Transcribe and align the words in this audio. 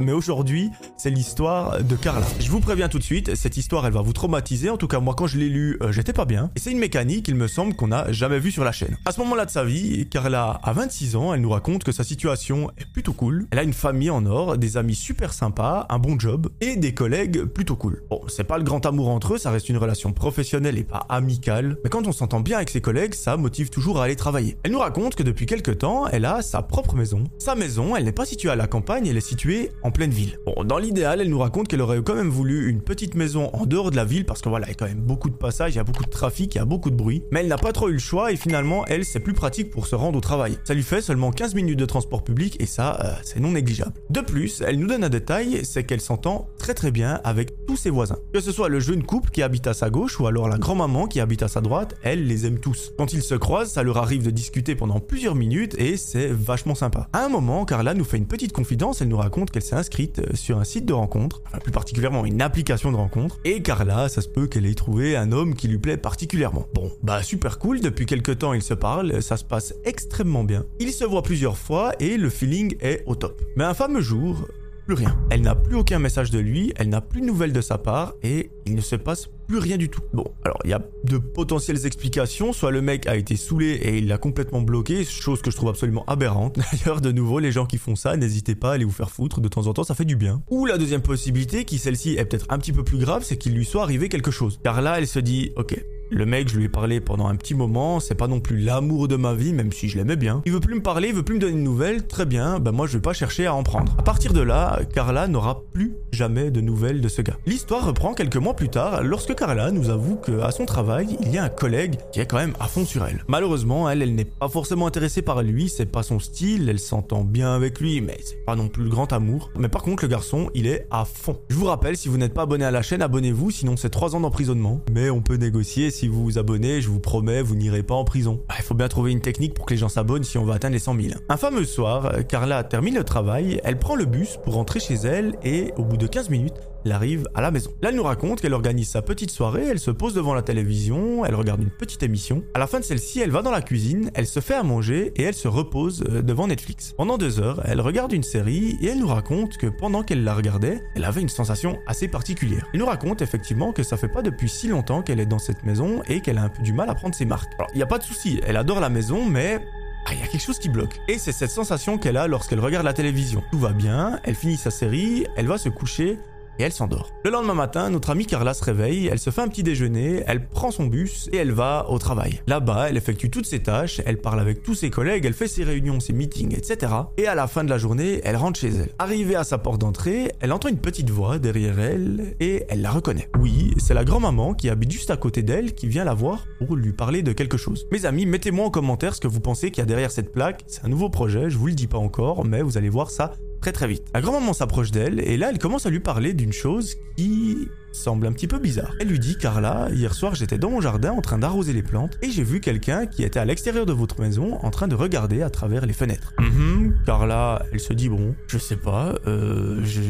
mais 0.00 0.12
aujourd'hui, 0.12 0.72
c'est 1.02 1.10
l'histoire 1.10 1.82
de 1.82 1.96
Carla. 1.96 2.24
Je 2.38 2.48
vous 2.48 2.60
préviens 2.60 2.88
tout 2.88 3.00
de 3.00 3.02
suite, 3.02 3.34
cette 3.34 3.56
histoire, 3.56 3.84
elle 3.84 3.92
va 3.92 4.02
vous 4.02 4.12
traumatiser. 4.12 4.70
En 4.70 4.76
tout 4.76 4.86
cas, 4.86 5.00
moi, 5.00 5.16
quand 5.16 5.26
je 5.26 5.36
l'ai 5.36 5.48
lu, 5.48 5.76
euh, 5.82 5.90
j'étais 5.90 6.12
pas 6.12 6.26
bien. 6.26 6.52
Et 6.54 6.60
c'est 6.60 6.70
une 6.70 6.78
mécanique, 6.78 7.26
il 7.26 7.34
me 7.34 7.48
semble, 7.48 7.74
qu'on 7.74 7.88
n'a 7.88 8.12
jamais 8.12 8.38
vue 8.38 8.52
sur 8.52 8.62
la 8.62 8.70
chaîne. 8.70 8.96
À 9.04 9.10
ce 9.10 9.18
moment-là 9.18 9.44
de 9.44 9.50
sa 9.50 9.64
vie, 9.64 10.06
Carla 10.08 10.60
a 10.62 10.72
26 10.72 11.16
ans, 11.16 11.34
elle 11.34 11.40
nous 11.40 11.50
raconte 11.50 11.82
que 11.82 11.90
sa 11.90 12.04
situation 12.04 12.70
est 12.78 12.86
plutôt 12.92 13.14
cool. 13.14 13.48
Elle 13.50 13.58
a 13.58 13.64
une 13.64 13.72
famille 13.72 14.10
en 14.10 14.24
or, 14.26 14.58
des 14.58 14.76
amis 14.76 14.94
super 14.94 15.32
sympas, 15.32 15.88
un 15.90 15.98
bon 15.98 16.20
job 16.20 16.50
et 16.60 16.76
des 16.76 16.94
collègues 16.94 17.46
plutôt 17.46 17.74
cool. 17.74 18.04
Bon, 18.08 18.20
c'est 18.28 18.44
pas 18.44 18.58
le 18.58 18.62
grand 18.62 18.86
amour 18.86 19.08
entre 19.08 19.34
eux, 19.34 19.38
ça 19.38 19.50
reste 19.50 19.68
une 19.70 19.78
relation 19.78 20.12
professionnelle 20.12 20.78
et 20.78 20.84
pas 20.84 21.04
amicale. 21.08 21.78
Mais 21.82 21.90
quand 21.90 22.06
on 22.06 22.12
s'entend 22.12 22.38
bien 22.38 22.58
avec 22.58 22.70
ses 22.70 22.80
collègues, 22.80 23.14
ça 23.14 23.36
motive 23.36 23.70
toujours 23.70 24.00
à 24.00 24.04
aller 24.04 24.14
travailler. 24.14 24.56
Elle 24.62 24.70
nous 24.70 24.78
raconte 24.78 25.16
que 25.16 25.24
depuis 25.24 25.46
quelques 25.46 25.78
temps, 25.78 26.06
elle 26.06 26.26
a 26.26 26.42
sa 26.42 26.62
propre 26.62 26.94
maison. 26.94 27.24
Sa 27.40 27.56
maison, 27.56 27.96
elle 27.96 28.04
n'est 28.04 28.12
pas 28.12 28.24
située 28.24 28.50
à 28.50 28.56
la 28.56 28.68
campagne, 28.68 29.08
elle 29.08 29.16
est 29.16 29.20
située 29.20 29.72
en 29.82 29.90
pleine 29.90 30.12
ville. 30.12 30.38
Bon, 30.46 30.62
dans 30.62 30.78
l'idéal, 30.92 31.22
elle 31.22 31.30
nous 31.30 31.38
raconte 31.38 31.68
qu'elle 31.68 31.80
aurait 31.80 32.02
quand 32.02 32.14
même 32.14 32.28
voulu 32.28 32.68
une 32.68 32.82
petite 32.82 33.14
maison 33.14 33.48
en 33.54 33.64
dehors 33.64 33.90
de 33.90 33.96
la 33.96 34.04
ville 34.04 34.26
parce 34.26 34.42
que 34.42 34.50
voilà, 34.50 34.66
il 34.66 34.70
y 34.70 34.72
a 34.72 34.74
quand 34.74 34.86
même 34.86 35.00
beaucoup 35.00 35.30
de 35.30 35.34
passages, 35.34 35.72
il 35.72 35.76
y 35.76 35.80
a 35.80 35.84
beaucoup 35.84 36.04
de 36.04 36.10
trafic, 36.10 36.54
il 36.54 36.58
y 36.58 36.60
a 36.60 36.66
beaucoup 36.66 36.90
de 36.90 36.94
bruit. 36.94 37.24
Mais 37.30 37.40
elle 37.40 37.48
n'a 37.48 37.56
pas 37.56 37.72
trop 37.72 37.88
eu 37.88 37.94
le 37.94 37.98
choix 37.98 38.30
et 38.30 38.36
finalement, 38.36 38.84
elle, 38.84 39.06
c'est 39.06 39.20
plus 39.20 39.32
pratique 39.32 39.70
pour 39.70 39.86
se 39.86 39.94
rendre 39.94 40.18
au 40.18 40.20
travail. 40.20 40.58
Ça 40.64 40.74
lui 40.74 40.82
fait 40.82 41.00
seulement 41.00 41.30
15 41.30 41.54
minutes 41.54 41.78
de 41.78 41.86
transport 41.86 42.22
public 42.22 42.60
et 42.60 42.66
ça, 42.66 43.00
euh, 43.02 43.14
c'est 43.22 43.40
non 43.40 43.52
négligeable. 43.52 43.94
De 44.10 44.20
plus, 44.20 44.62
elle 44.66 44.78
nous 44.78 44.86
donne 44.86 45.02
un 45.02 45.08
détail, 45.08 45.60
c'est 45.64 45.84
qu'elle 45.84 46.02
s'entend 46.02 46.46
très 46.58 46.74
très 46.74 46.90
bien 46.90 47.22
avec 47.24 47.64
tous 47.66 47.78
ses 47.78 47.88
voisins. 47.88 48.18
Que 48.34 48.42
ce 48.42 48.52
soit 48.52 48.68
le 48.68 48.78
jeune 48.78 49.02
couple 49.02 49.30
qui 49.30 49.40
habite 49.40 49.66
à 49.68 49.72
sa 49.72 49.88
gauche 49.88 50.20
ou 50.20 50.26
alors 50.26 50.46
la 50.46 50.58
grand-maman 50.58 51.06
qui 51.06 51.20
habite 51.20 51.42
à 51.42 51.48
sa 51.48 51.62
droite, 51.62 51.94
elle 52.02 52.26
les 52.26 52.44
aime 52.44 52.58
tous. 52.58 52.92
Quand 52.98 53.14
ils 53.14 53.22
se 53.22 53.34
croisent, 53.34 53.72
ça 53.72 53.82
leur 53.82 53.96
arrive 53.96 54.24
de 54.24 54.30
discuter 54.30 54.74
pendant 54.74 55.00
plusieurs 55.00 55.36
minutes 55.36 55.74
et 55.78 55.96
c'est 55.96 56.28
vachement 56.28 56.74
sympa. 56.74 57.08
À 57.14 57.24
un 57.24 57.30
moment, 57.30 57.64
Carla 57.64 57.94
nous 57.94 58.04
fait 58.04 58.18
une 58.18 58.26
petite 58.26 58.52
confidence, 58.52 59.00
elle 59.00 59.08
nous 59.08 59.16
raconte 59.16 59.50
qu'elle 59.50 59.62
s'est 59.62 59.74
inscrite 59.74 60.18
euh, 60.18 60.34
sur 60.34 60.58
un 60.58 60.64
site 60.72 60.86
de 60.86 60.94
rencontre, 60.94 61.42
plus 61.62 61.70
particulièrement 61.70 62.24
une 62.24 62.40
application 62.40 62.90
de 62.92 62.96
rencontre, 62.96 63.38
et 63.44 63.60
Carla, 63.60 64.08
ça 64.08 64.22
se 64.22 64.28
peut 64.28 64.46
qu'elle 64.46 64.64
ait 64.64 64.74
trouvé 64.74 65.16
un 65.16 65.30
homme 65.30 65.54
qui 65.54 65.68
lui 65.68 65.76
plaît 65.76 65.98
particulièrement. 65.98 66.66
Bon, 66.72 66.90
bah 67.02 67.22
super 67.22 67.58
cool, 67.58 67.80
depuis 67.80 68.06
quelques 68.06 68.38
temps 68.38 68.54
ils 68.54 68.62
se 68.62 68.72
parlent, 68.72 69.22
ça 69.22 69.36
se 69.36 69.44
passe 69.44 69.74
extrêmement 69.84 70.44
bien. 70.44 70.64
Ils 70.80 70.92
se 70.92 71.04
voient 71.04 71.22
plusieurs 71.22 71.58
fois 71.58 71.92
et 72.00 72.16
le 72.16 72.30
feeling 72.30 72.74
est 72.80 73.02
au 73.04 73.16
top. 73.16 73.42
Mais 73.54 73.64
un 73.64 73.74
fameux 73.74 74.00
jour, 74.00 74.48
plus 74.86 74.94
rien. 74.94 75.16
Elle 75.30 75.42
n'a 75.42 75.54
plus 75.54 75.76
aucun 75.76 75.98
message 75.98 76.30
de 76.30 76.38
lui, 76.38 76.72
elle 76.76 76.88
n'a 76.88 77.00
plus 77.00 77.20
de 77.20 77.26
nouvelles 77.26 77.52
de 77.52 77.60
sa 77.60 77.78
part 77.78 78.14
et 78.22 78.50
il 78.66 78.74
ne 78.74 78.80
se 78.80 78.96
passe 78.96 79.28
plus 79.46 79.58
rien 79.58 79.76
du 79.76 79.88
tout. 79.88 80.02
Bon, 80.12 80.24
alors 80.44 80.58
il 80.64 80.70
y 80.70 80.72
a 80.72 80.82
de 81.04 81.18
potentielles 81.18 81.86
explications, 81.86 82.52
soit 82.52 82.70
le 82.70 82.82
mec 82.82 83.06
a 83.06 83.16
été 83.16 83.36
saoulé 83.36 83.72
et 83.72 83.98
il 83.98 84.08
l'a 84.08 84.18
complètement 84.18 84.60
bloqué, 84.60 85.04
chose 85.04 85.42
que 85.42 85.50
je 85.50 85.56
trouve 85.56 85.68
absolument 85.68 86.04
aberrante. 86.06 86.58
D'ailleurs, 86.72 87.00
de 87.00 87.12
nouveau, 87.12 87.38
les 87.38 87.52
gens 87.52 87.66
qui 87.66 87.78
font 87.78 87.96
ça, 87.96 88.16
n'hésitez 88.16 88.54
pas 88.54 88.70
à 88.70 88.74
aller 88.74 88.84
vous 88.84 88.90
faire 88.90 89.10
foutre, 89.10 89.40
de 89.40 89.48
temps 89.48 89.66
en 89.66 89.72
temps 89.72 89.84
ça 89.84 89.94
fait 89.94 90.04
du 90.04 90.16
bien. 90.16 90.42
Ou 90.50 90.66
la 90.66 90.78
deuxième 90.78 91.02
possibilité, 91.02 91.64
qui 91.64 91.78
celle-ci 91.78 92.16
est 92.16 92.24
peut-être 92.24 92.46
un 92.48 92.58
petit 92.58 92.72
peu 92.72 92.84
plus 92.84 92.98
grave, 92.98 93.22
c'est 93.24 93.36
qu'il 93.36 93.54
lui 93.54 93.64
soit 93.64 93.82
arrivé 93.82 94.08
quelque 94.08 94.30
chose. 94.30 94.60
Car 94.62 94.82
là, 94.82 94.98
elle 94.98 95.06
se 95.06 95.18
dit, 95.18 95.52
ok, 95.56 95.82
le 96.12 96.26
mec, 96.26 96.48
je 96.48 96.56
lui 96.56 96.64
ai 96.66 96.68
parlé 96.68 97.00
pendant 97.00 97.26
un 97.26 97.36
petit 97.36 97.54
moment, 97.54 97.98
c'est 97.98 98.14
pas 98.14 98.28
non 98.28 98.40
plus 98.40 98.58
l'amour 98.58 99.08
de 99.08 99.16
ma 99.16 99.34
vie, 99.34 99.52
même 99.52 99.72
si 99.72 99.88
je 99.88 99.96
l'aimais 99.96 100.16
bien. 100.16 100.42
Il 100.44 100.52
veut 100.52 100.60
plus 100.60 100.74
me 100.74 100.82
parler, 100.82 101.08
il 101.08 101.14
veut 101.14 101.22
plus 101.22 101.36
me 101.36 101.40
donner 101.40 101.56
de 101.56 101.58
nouvelles, 101.58 102.06
très 102.06 102.26
bien, 102.26 102.58
ben 102.58 102.72
moi 102.72 102.86
je 102.86 102.94
vais 102.94 103.02
pas 103.02 103.14
chercher 103.14 103.46
à 103.46 103.54
en 103.54 103.62
prendre. 103.62 103.94
À 103.98 104.02
partir 104.02 104.32
de 104.32 104.40
là, 104.40 104.80
Carla 104.94 105.26
n'aura 105.26 105.62
plus 105.72 105.94
jamais 106.12 106.50
de 106.50 106.60
nouvelles 106.60 107.00
de 107.00 107.08
ce 107.08 107.22
gars. 107.22 107.38
L'histoire 107.46 107.86
reprend 107.86 108.12
quelques 108.12 108.36
mois 108.36 108.54
plus 108.54 108.68
tard, 108.68 109.02
lorsque 109.02 109.34
Carla 109.34 109.70
nous 109.70 109.88
avoue 109.88 110.16
qu'à 110.16 110.50
son 110.50 110.66
travail, 110.66 111.16
il 111.22 111.32
y 111.32 111.38
a 111.38 111.44
un 111.44 111.48
collègue 111.48 111.96
qui 112.12 112.20
est 112.20 112.26
quand 112.26 112.36
même 112.36 112.54
à 112.60 112.66
fond 112.66 112.84
sur 112.84 113.06
elle. 113.06 113.24
Malheureusement, 113.26 113.88
elle, 113.88 114.02
elle 114.02 114.14
n'est 114.14 114.26
pas 114.26 114.48
forcément 114.48 114.86
intéressée 114.86 115.22
par 115.22 115.42
lui, 115.42 115.68
c'est 115.68 115.86
pas 115.86 116.02
son 116.02 116.18
style, 116.18 116.68
elle 116.68 116.78
s'entend 116.78 117.24
bien 117.24 117.54
avec 117.54 117.80
lui, 117.80 118.02
mais 118.02 118.18
c'est 118.22 118.44
pas 118.44 118.56
non 118.56 118.68
plus 118.68 118.84
le 118.84 118.90
grand 118.90 119.12
amour. 119.12 119.50
Mais 119.58 119.68
par 119.68 119.82
contre, 119.82 120.04
le 120.04 120.08
garçon, 120.08 120.50
il 120.54 120.66
est 120.66 120.86
à 120.90 121.06
fond. 121.06 121.38
Je 121.48 121.56
vous 121.56 121.66
rappelle, 121.66 121.96
si 121.96 122.08
vous 122.08 122.18
n'êtes 122.18 122.34
pas 122.34 122.42
abonné 122.42 122.64
à 122.64 122.70
la 122.70 122.82
chaîne, 122.82 123.00
abonnez-vous, 123.00 123.50
sinon 123.50 123.76
c'est 123.76 123.90
3 123.90 124.14
ans 124.14 124.20
d'emprisonnement. 124.20 124.80
Mais 124.92 125.08
on 125.08 125.22
peut 125.22 125.36
négocier 125.36 125.90
vous 126.08 126.22
vous 126.22 126.38
abonnez, 126.38 126.80
je 126.80 126.88
vous 126.88 127.00
promets, 127.00 127.42
vous 127.42 127.54
n'irez 127.54 127.82
pas 127.82 127.94
en 127.94 128.04
prison. 128.04 128.42
Ah, 128.48 128.54
il 128.58 128.64
faut 128.64 128.74
bien 128.74 128.88
trouver 128.88 129.12
une 129.12 129.20
technique 129.20 129.54
pour 129.54 129.66
que 129.66 129.74
les 129.74 129.78
gens 129.78 129.88
s'abonnent 129.88 130.24
si 130.24 130.38
on 130.38 130.44
veut 130.44 130.52
atteindre 130.52 130.74
les 130.74 130.78
100 130.78 131.00
000. 131.00 131.14
Un 131.28 131.36
fameux 131.36 131.64
soir, 131.64 132.12
Carla 132.28 132.64
termine 132.64 132.94
le 132.94 133.04
travail, 133.04 133.60
elle 133.64 133.78
prend 133.78 133.94
le 133.94 134.04
bus 134.04 134.38
pour 134.44 134.54
rentrer 134.54 134.80
chez 134.80 134.94
elle 134.94 135.36
et 135.42 135.72
au 135.76 135.84
bout 135.84 135.96
de 135.96 136.06
15 136.06 136.30
minutes, 136.30 136.54
elle 136.84 136.92
arrive 136.92 137.28
à 137.34 137.40
la 137.40 137.50
maison. 137.50 137.70
Là, 137.80 137.90
elle 137.90 137.96
nous 137.96 138.02
raconte 138.02 138.40
qu'elle 138.40 138.54
organise 138.54 138.88
sa 138.88 139.02
petite 139.02 139.30
soirée, 139.30 139.66
elle 139.70 139.78
se 139.78 139.90
pose 139.90 140.14
devant 140.14 140.34
la 140.34 140.42
télévision, 140.42 141.24
elle 141.24 141.34
regarde 141.34 141.62
une 141.62 141.70
petite 141.70 142.02
émission. 142.02 142.42
À 142.54 142.58
la 142.58 142.66
fin 142.66 142.80
de 142.80 142.84
celle-ci, 142.84 143.20
elle 143.20 143.30
va 143.30 143.42
dans 143.42 143.50
la 143.50 143.62
cuisine, 143.62 144.10
elle 144.14 144.26
se 144.26 144.40
fait 144.40 144.54
à 144.54 144.62
manger 144.62 145.12
et 145.16 145.22
elle 145.22 145.34
se 145.34 145.48
repose 145.48 146.04
euh, 146.08 146.22
devant 146.22 146.46
Netflix. 146.46 146.94
Pendant 146.96 147.18
deux 147.18 147.40
heures, 147.40 147.60
elle 147.64 147.80
regarde 147.80 148.12
une 148.12 148.22
série 148.22 148.76
et 148.80 148.86
elle 148.86 148.98
nous 148.98 149.06
raconte 149.06 149.56
que 149.56 149.66
pendant 149.66 150.02
qu'elle 150.02 150.24
la 150.24 150.34
regardait, 150.34 150.82
elle 150.94 151.04
avait 151.04 151.22
une 151.22 151.28
sensation 151.28 151.78
assez 151.86 152.08
particulière. 152.08 152.66
Elle 152.72 152.80
nous 152.80 152.86
raconte 152.86 153.22
effectivement 153.22 153.72
que 153.72 153.82
ça 153.82 153.96
fait 153.96 154.08
pas 154.08 154.22
depuis 154.22 154.48
si 154.48 154.68
longtemps 154.68 155.02
qu'elle 155.02 155.20
est 155.20 155.26
dans 155.26 155.38
cette 155.38 155.64
maison 155.64 155.81
et 156.06 156.20
qu'elle 156.20 156.38
a 156.38 156.42
un 156.42 156.48
peu 156.48 156.62
du 156.62 156.72
mal 156.72 156.88
à 156.90 156.94
prendre 156.94 157.14
ses 157.14 157.24
marques. 157.24 157.52
Alors, 157.58 157.70
il 157.72 157.76
n'y 157.76 157.82
a 157.82 157.86
pas 157.86 157.98
de 157.98 158.02
souci, 158.02 158.40
elle 158.46 158.56
adore 158.56 158.80
la 158.80 158.88
maison, 158.88 159.24
mais 159.24 159.60
ah, 160.06 160.14
il 160.14 160.20
y 160.20 160.22
a 160.22 160.26
quelque 160.26 160.42
chose 160.42 160.58
qui 160.58 160.68
bloque. 160.68 161.00
Et 161.08 161.18
c'est 161.18 161.32
cette 161.32 161.50
sensation 161.50 161.98
qu'elle 161.98 162.16
a 162.16 162.26
lorsqu'elle 162.26 162.60
regarde 162.60 162.84
la 162.84 162.92
télévision. 162.92 163.42
Tout 163.50 163.58
va 163.58 163.72
bien, 163.72 164.20
elle 164.24 164.34
finit 164.34 164.56
sa 164.56 164.70
série, 164.70 165.26
elle 165.36 165.46
va 165.46 165.58
se 165.58 165.68
coucher, 165.68 166.18
et 166.58 166.64
elle 166.64 166.72
s'endort. 166.72 167.10
Le 167.24 167.30
lendemain 167.30 167.54
matin, 167.54 167.90
notre 167.90 168.10
amie 168.10 168.26
Carla 168.26 168.54
se 168.54 168.64
réveille, 168.64 169.06
elle 169.06 169.18
se 169.18 169.30
fait 169.30 169.40
un 169.40 169.48
petit 169.48 169.62
déjeuner, 169.62 170.22
elle 170.26 170.46
prend 170.48 170.70
son 170.70 170.86
bus 170.86 171.28
et 171.32 171.36
elle 171.36 171.52
va 171.52 171.86
au 171.88 171.98
travail. 171.98 172.40
Là-bas, 172.46 172.88
elle 172.88 172.96
effectue 172.96 173.30
toutes 173.30 173.46
ses 173.46 173.62
tâches, 173.62 174.00
elle 174.04 174.18
parle 174.18 174.40
avec 174.40 174.62
tous 174.62 174.74
ses 174.74 174.90
collègues, 174.90 175.24
elle 175.24 175.34
fait 175.34 175.48
ses 175.48 175.64
réunions, 175.64 176.00
ses 176.00 176.12
meetings, 176.12 176.56
etc. 176.56 176.92
Et 177.16 177.26
à 177.26 177.34
la 177.34 177.46
fin 177.46 177.64
de 177.64 177.70
la 177.70 177.78
journée, 177.78 178.20
elle 178.24 178.36
rentre 178.36 178.60
chez 178.60 178.68
elle. 178.68 178.90
Arrivée 178.98 179.36
à 179.36 179.44
sa 179.44 179.58
porte 179.58 179.80
d'entrée, 179.80 180.32
elle 180.40 180.52
entend 180.52 180.68
une 180.68 180.78
petite 180.78 181.10
voix 181.10 181.38
derrière 181.38 181.78
elle 181.78 182.34
et 182.40 182.64
elle 182.68 182.82
la 182.82 182.90
reconnaît. 182.90 183.28
Oui, 183.38 183.74
c'est 183.78 183.94
la 183.94 184.04
grand-maman 184.04 184.54
qui 184.54 184.68
habite 184.68 184.90
juste 184.90 185.10
à 185.10 185.16
côté 185.16 185.42
d'elle 185.42 185.74
qui 185.74 185.88
vient 185.88 186.04
la 186.04 186.14
voir 186.14 186.46
pour 186.58 186.76
lui 186.76 186.92
parler 186.92 187.22
de 187.22 187.32
quelque 187.32 187.56
chose. 187.56 187.86
Mes 187.90 188.06
amis, 188.06 188.26
mettez-moi 188.26 188.66
en 188.66 188.70
commentaire 188.70 189.14
ce 189.14 189.20
que 189.20 189.28
vous 189.28 189.40
pensez 189.40 189.70
qu'il 189.70 189.80
y 189.80 189.82
a 189.82 189.86
derrière 189.86 190.10
cette 190.10 190.32
plaque. 190.32 190.64
C'est 190.66 190.84
un 190.84 190.88
nouveau 190.88 191.08
projet, 191.08 191.50
je 191.50 191.58
vous 191.58 191.66
le 191.66 191.74
dis 191.74 191.86
pas 191.86 191.98
encore, 191.98 192.44
mais 192.44 192.62
vous 192.62 192.76
allez 192.76 192.88
voir 192.88 193.10
ça 193.10 193.32
très 193.62 193.72
très 193.72 193.86
vite. 193.86 194.04
La 194.12 194.20
grand-maman 194.20 194.52
s'approche 194.52 194.90
d'elle 194.90 195.20
et 195.20 195.36
là 195.36 195.48
elle 195.50 195.58
commence 195.58 195.86
à 195.86 195.90
lui 195.90 196.00
parler 196.00 196.34
d'une 196.34 196.52
chose 196.52 196.96
qui 197.16 197.68
semble 197.92 198.26
un 198.26 198.32
petit 198.32 198.46
peu 198.46 198.58
bizarre. 198.58 198.94
Elle 199.00 199.08
lui 199.08 199.18
dit 199.18 199.36
Carla, 199.36 199.88
hier 199.92 200.14
soir 200.14 200.34
j'étais 200.34 200.58
dans 200.58 200.70
mon 200.70 200.80
jardin 200.80 201.12
en 201.12 201.20
train 201.20 201.38
d'arroser 201.38 201.72
les 201.72 201.82
plantes 201.82 202.18
et 202.22 202.30
j'ai 202.30 202.42
vu 202.42 202.60
quelqu'un 202.60 203.06
qui 203.06 203.22
était 203.22 203.38
à 203.38 203.44
l'extérieur 203.44 203.86
de 203.86 203.92
votre 203.92 204.20
maison 204.20 204.58
en 204.62 204.70
train 204.70 204.88
de 204.88 204.94
regarder 204.94 205.42
à 205.42 205.50
travers 205.50 205.86
les 205.86 205.92
fenêtres. 205.92 206.32
Mhm. 206.38 206.94
Carla, 207.06 207.64
elle 207.72 207.80
se 207.80 207.92
dit 207.92 208.08
bon, 208.08 208.34
je 208.46 208.58
sais 208.58 208.76
pas, 208.76 209.14
euh, 209.26 209.80
je, 209.84 210.02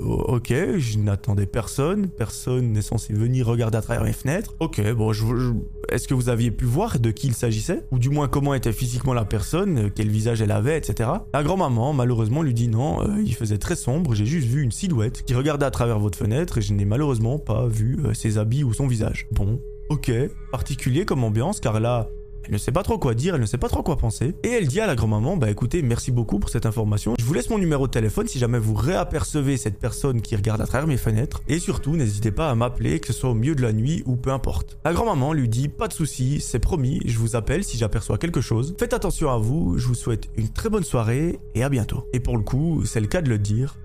ok, 0.00 0.52
je 0.78 0.98
n'attendais 0.98 1.46
personne, 1.46 2.08
personne 2.08 2.72
n'est 2.72 2.82
censé 2.82 3.12
venir 3.12 3.46
regarder 3.46 3.78
à 3.78 3.82
travers 3.82 4.04
mes 4.04 4.12
fenêtres. 4.12 4.54
Ok, 4.60 4.80
bon, 4.92 5.12
je, 5.12 5.24
est-ce 5.90 6.08
que 6.08 6.14
vous 6.14 6.28
aviez 6.28 6.50
pu 6.50 6.64
voir 6.64 6.98
de 6.98 7.10
qui 7.10 7.28
il 7.28 7.34
s'agissait? 7.34 7.84
Ou 7.90 7.98
du 7.98 8.10
moins 8.10 8.28
comment 8.28 8.54
était 8.54 8.72
physiquement 8.72 9.14
la 9.14 9.24
personne, 9.24 9.90
quel 9.94 10.08
visage 10.08 10.40
elle 10.40 10.52
avait, 10.52 10.78
etc. 10.78 11.10
La 11.34 11.42
grand-maman 11.42 11.92
malheureusement 11.92 12.42
lui 12.42 12.54
dit 12.54 12.68
non, 12.68 13.02
euh, 13.02 13.22
il 13.24 13.34
faisait 13.34 13.58
très 13.58 13.76
sombre, 13.76 14.14
j'ai 14.14 14.26
juste 14.26 14.48
vu 14.48 14.62
une 14.62 14.72
silhouette 14.72 15.24
qui 15.24 15.34
regardait 15.34 15.66
à 15.66 15.70
travers 15.70 15.98
votre 15.98 16.18
fenêtre 16.18 16.58
et 16.58 16.62
je 16.62 16.72
n'ai 16.72 16.84
malheureusement 16.84 17.25
pas 17.38 17.66
vu 17.66 17.98
euh, 18.04 18.14
ses 18.14 18.38
habits 18.38 18.64
ou 18.64 18.72
son 18.72 18.86
visage. 18.86 19.26
Bon, 19.32 19.60
ok, 19.88 20.10
particulier 20.52 21.04
comme 21.04 21.24
ambiance 21.24 21.60
car 21.60 21.80
là, 21.80 22.08
elle 22.46 22.52
ne 22.52 22.58
sait 22.58 22.72
pas 22.72 22.84
trop 22.84 22.96
quoi 22.96 23.14
dire, 23.14 23.34
elle 23.34 23.40
ne 23.40 23.46
sait 23.46 23.58
pas 23.58 23.68
trop 23.68 23.82
quoi 23.82 23.96
penser. 23.96 24.34
Et 24.44 24.50
elle 24.50 24.68
dit 24.68 24.80
à 24.80 24.86
la 24.86 24.94
grand-maman, 24.94 25.36
bah 25.36 25.50
écoutez, 25.50 25.82
merci 25.82 26.12
beaucoup 26.12 26.38
pour 26.38 26.48
cette 26.48 26.64
information. 26.64 27.14
Je 27.18 27.24
vous 27.24 27.34
laisse 27.34 27.50
mon 27.50 27.58
numéro 27.58 27.88
de 27.88 27.92
téléphone 27.92 28.28
si 28.28 28.38
jamais 28.38 28.60
vous 28.60 28.74
réapercevez 28.74 29.56
cette 29.56 29.80
personne 29.80 30.22
qui 30.22 30.36
regarde 30.36 30.60
à 30.60 30.66
travers 30.66 30.86
mes 30.86 30.96
fenêtres. 30.96 31.42
Et 31.48 31.58
surtout, 31.58 31.96
n'hésitez 31.96 32.30
pas 32.30 32.48
à 32.48 32.54
m'appeler, 32.54 33.00
que 33.00 33.08
ce 33.08 33.12
soit 33.12 33.30
au 33.30 33.34
milieu 33.34 33.56
de 33.56 33.62
la 33.62 33.72
nuit 33.72 34.04
ou 34.06 34.14
peu 34.14 34.30
importe. 34.30 34.78
La 34.84 34.92
grand-maman 34.92 35.32
lui 35.32 35.48
dit, 35.48 35.68
pas 35.68 35.88
de 35.88 35.92
souci, 35.92 36.40
c'est 36.40 36.60
promis, 36.60 37.00
je 37.04 37.18
vous 37.18 37.34
appelle 37.34 37.64
si 37.64 37.78
j'aperçois 37.78 38.16
quelque 38.16 38.40
chose. 38.40 38.76
Faites 38.78 38.94
attention 38.94 39.30
à 39.30 39.38
vous, 39.38 39.76
je 39.76 39.88
vous 39.88 39.94
souhaite 39.94 40.28
une 40.36 40.48
très 40.48 40.68
bonne 40.68 40.84
soirée 40.84 41.40
et 41.56 41.64
à 41.64 41.68
bientôt. 41.68 42.04
Et 42.12 42.20
pour 42.20 42.36
le 42.36 42.44
coup, 42.44 42.84
c'est 42.84 43.00
le 43.00 43.08
cas 43.08 43.22
de 43.22 43.28
le 43.28 43.38
dire, 43.38 43.76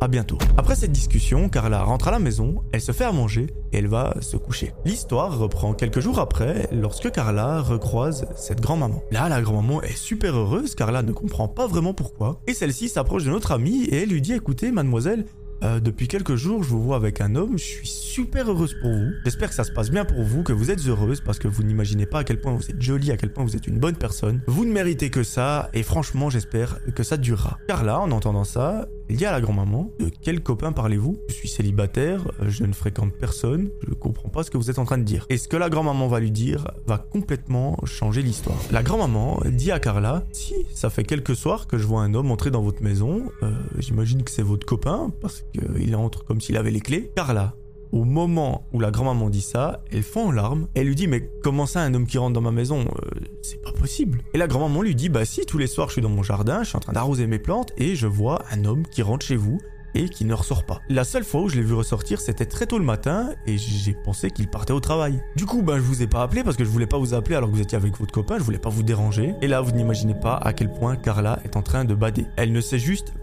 à 0.00 0.08
bientôt. 0.08 0.38
Après 0.56 0.74
cette 0.74 0.92
discussion, 0.92 1.48
Carla 1.48 1.82
rentre 1.82 2.08
à 2.08 2.10
la 2.10 2.18
maison, 2.18 2.62
elle 2.72 2.80
se 2.80 2.92
fait 2.92 3.04
à 3.04 3.12
manger 3.12 3.46
et 3.72 3.78
elle 3.78 3.88
va 3.88 4.14
se 4.20 4.36
coucher. 4.36 4.72
L'histoire 4.84 5.38
reprend 5.38 5.74
quelques 5.74 6.00
jours 6.00 6.18
après 6.18 6.68
lorsque 6.72 7.10
Carla 7.10 7.60
recroise 7.62 8.26
cette 8.36 8.60
grand-maman. 8.60 9.02
Là, 9.10 9.28
la 9.28 9.40
grand-maman 9.40 9.82
est 9.82 9.96
super 9.96 10.36
heureuse, 10.36 10.74
Carla 10.74 11.02
ne 11.02 11.12
comprend 11.12 11.48
pas 11.48 11.66
vraiment 11.66 11.94
pourquoi, 11.94 12.40
et 12.46 12.54
celle-ci 12.54 12.88
s'approche 12.88 13.24
de 13.24 13.30
notre 13.30 13.52
amie 13.52 13.84
et 13.84 14.02
elle 14.02 14.10
lui 14.10 14.20
dit 14.20 14.32
écoutez 14.32 14.72
mademoiselle, 14.72 15.24
euh, 15.62 15.80
depuis 15.80 16.06
quelques 16.06 16.36
jours, 16.36 16.62
je 16.62 16.68
vous 16.68 16.82
vois 16.82 16.96
avec 16.96 17.20
un 17.20 17.34
homme, 17.34 17.58
je 17.58 17.64
suis 17.64 17.88
super 17.88 18.50
heureuse 18.50 18.74
pour 18.80 18.90
vous. 18.90 19.10
J'espère 19.24 19.48
que 19.48 19.54
ça 19.54 19.64
se 19.64 19.72
passe 19.72 19.90
bien 19.90 20.04
pour 20.04 20.22
vous, 20.22 20.42
que 20.42 20.52
vous 20.52 20.70
êtes 20.70 20.86
heureuse 20.86 21.20
parce 21.20 21.38
que 21.38 21.48
vous 21.48 21.62
n'imaginez 21.62 22.06
pas 22.06 22.20
à 22.20 22.24
quel 22.24 22.40
point 22.40 22.52
vous 22.52 22.70
êtes 22.70 22.80
jolie, 22.80 23.10
à 23.10 23.16
quel 23.16 23.32
point 23.32 23.44
vous 23.44 23.56
êtes 23.56 23.66
une 23.66 23.78
bonne 23.78 23.96
personne. 23.96 24.42
Vous 24.46 24.64
ne 24.64 24.72
méritez 24.72 25.10
que 25.10 25.22
ça 25.22 25.70
et 25.72 25.82
franchement, 25.82 26.28
j'espère 26.30 26.78
que 26.94 27.02
ça 27.02 27.16
durera. 27.16 27.58
Car 27.68 27.84
là, 27.84 28.00
en 28.00 28.10
entendant 28.10 28.44
ça, 28.44 28.86
Elle 29.08 29.16
dit 29.16 29.26
à 29.26 29.32
la 29.32 29.40
grand-maman 29.40 29.90
De 29.98 30.10
quel 30.22 30.42
copain 30.42 30.72
parlez-vous? 30.72 31.16
Je 31.28 31.34
suis 31.34 31.48
célibataire, 31.48 32.22
je 32.40 32.64
ne 32.64 32.72
fréquente 32.72 33.12
personne, 33.12 33.70
je 33.82 33.90
ne 33.90 33.94
comprends 33.94 34.28
pas 34.28 34.42
ce 34.42 34.50
que 34.50 34.56
vous 34.56 34.70
êtes 34.70 34.78
en 34.78 34.84
train 34.84 34.98
de 34.98 35.04
dire. 35.04 35.26
Et 35.28 35.36
ce 35.36 35.48
que 35.48 35.56
la 35.56 35.70
grand-maman 35.70 36.08
va 36.08 36.20
lui 36.20 36.30
dire 36.30 36.66
va 36.86 36.98
complètement 36.98 37.76
changer 37.84 38.22
l'histoire. 38.22 38.58
La 38.70 38.82
grand-maman 38.82 39.40
dit 39.46 39.70
à 39.70 39.78
Carla 39.78 40.24
Si, 40.32 40.54
ça 40.74 40.90
fait 40.90 41.04
quelques 41.04 41.36
soirs 41.36 41.66
que 41.66 41.78
je 41.78 41.86
vois 41.86 42.02
un 42.02 42.14
homme 42.14 42.30
entrer 42.30 42.50
dans 42.50 42.62
votre 42.62 42.82
maison, 42.82 43.30
euh, 43.42 43.52
j'imagine 43.78 44.22
que 44.22 44.30
c'est 44.30 44.42
votre 44.42 44.66
copain 44.66 45.12
parce 45.20 45.44
qu'il 45.52 45.94
entre 45.96 46.24
comme 46.24 46.40
s'il 46.40 46.56
avait 46.56 46.70
les 46.70 46.80
clés. 46.80 47.10
Carla, 47.14 47.54
au 47.92 48.04
moment 48.04 48.66
où 48.72 48.80
la 48.80 48.90
grand-maman 48.90 49.30
dit 49.30 49.40
ça, 49.40 49.82
elle 49.90 50.02
fond 50.02 50.28
en 50.28 50.32
larmes. 50.32 50.68
Elle 50.74 50.86
lui 50.86 50.94
dit 50.94 51.06
Mais 51.06 51.30
comment 51.42 51.66
ça, 51.66 51.80
un 51.80 51.94
homme 51.94 52.06
qui 52.06 52.18
rentre 52.18 52.32
dans 52.32 52.40
ma 52.40 52.52
maison 52.52 52.80
euh, 52.80 53.20
C'est 53.42 53.62
pas 53.62 53.72
possible. 53.72 54.22
Et 54.34 54.38
la 54.38 54.46
grand-maman 54.46 54.82
lui 54.82 54.94
dit 54.94 55.08
Bah 55.08 55.24
si, 55.24 55.46
tous 55.46 55.58
les 55.58 55.66
soirs, 55.66 55.88
je 55.88 55.94
suis 55.94 56.02
dans 56.02 56.08
mon 56.08 56.22
jardin, 56.22 56.62
je 56.62 56.68
suis 56.68 56.76
en 56.76 56.80
train 56.80 56.92
d'arroser 56.92 57.26
mes 57.26 57.38
plantes 57.38 57.72
et 57.76 57.94
je 57.94 58.06
vois 58.06 58.42
un 58.50 58.64
homme 58.64 58.84
qui 58.86 59.02
rentre 59.02 59.24
chez 59.26 59.36
vous 59.36 59.58
et 59.96 60.08
qui 60.08 60.24
ne 60.24 60.34
ressort 60.34 60.64
pas. 60.64 60.80
La 60.88 61.04
seule 61.04 61.24
fois 61.24 61.42
où 61.42 61.48
je 61.48 61.56
l'ai 61.56 61.62
vu 61.62 61.74
ressortir, 61.74 62.20
c'était 62.20 62.44
très 62.44 62.66
tôt 62.66 62.78
le 62.78 62.84
matin 62.84 63.30
et 63.46 63.56
j'ai 63.56 63.94
pensé 63.94 64.30
qu'il 64.30 64.48
partait 64.48 64.72
au 64.72 64.80
travail. 64.80 65.22
Du 65.36 65.46
coup, 65.46 65.62
ben 65.62 65.76
je 65.76 65.82
vous 65.82 66.02
ai 66.02 66.06
pas 66.06 66.22
appelé 66.22 66.44
parce 66.44 66.56
que 66.56 66.64
je 66.64 66.68
voulais 66.68 66.86
pas 66.86 66.98
vous 66.98 67.14
appeler 67.14 67.36
alors 67.36 67.50
que 67.50 67.54
vous 67.54 67.62
étiez 67.62 67.76
avec 67.76 67.96
votre 67.98 68.12
copain, 68.12 68.38
je 68.38 68.42
voulais 68.42 68.58
pas 68.58 68.68
vous 68.68 68.82
déranger. 68.82 69.34
Et 69.40 69.48
là, 69.48 69.60
vous 69.60 69.72
n'imaginez 69.72 70.14
pas 70.14 70.36
à 70.36 70.52
quel 70.52 70.72
point 70.72 70.96
Carla 70.96 71.40
est 71.44 71.56
en 71.56 71.62
train 71.62 71.84
de 71.84 71.94
bader. 71.94 72.26
Elle 72.36 72.52
ne 72.52 72.60
sait 72.60 72.78
juste 72.78 73.14